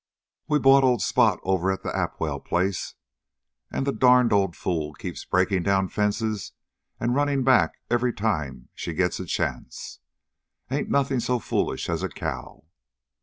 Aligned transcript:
"We 0.47 0.57
bought 0.57 0.83
old 0.83 1.03
Spot 1.03 1.39
over 1.43 1.71
at 1.71 1.83
the 1.83 1.91
Apwell 1.95 2.39
place, 2.39 2.95
and 3.69 3.85
the 3.85 3.91
darned 3.91 4.33
old 4.33 4.55
fool 4.55 4.93
keeps 4.95 5.25
breaking 5.25 5.61
down 5.61 5.89
fences 5.89 6.53
and 6.99 7.13
running 7.13 7.43
back 7.43 7.79
every 7.87 8.11
time 8.11 8.69
she 8.73 8.93
gets 8.95 9.19
a 9.19 9.27
chance. 9.27 9.99
Ain't 10.71 10.89
nothing 10.89 11.19
so 11.19 11.37
foolish 11.37 11.87
as 11.87 12.01
a 12.01 12.09
cow." 12.09 12.63